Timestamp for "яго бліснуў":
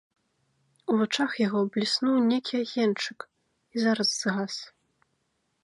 1.47-2.15